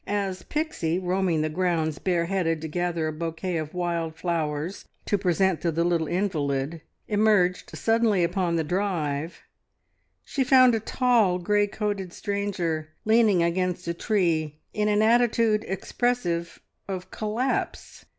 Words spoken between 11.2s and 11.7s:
grey